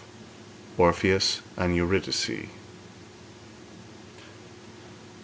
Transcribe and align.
ORPHEUS 0.79 1.41
AND 1.57 1.75
EURYDICE. 1.75 2.47